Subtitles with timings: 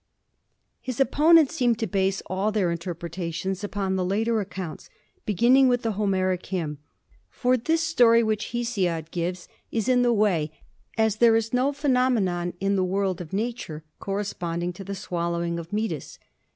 [0.79, 4.89] His opponents seem to base all their interpretations upon the later accounts,
[5.27, 6.79] beginning with the Homeric hymn,
[7.29, 10.49] for this story which Hesiod gives is in the way
[10.97, 15.71] as there is no phenomenon in the world of nature corresponding to the swallowing of
[15.71, 16.17] Metis.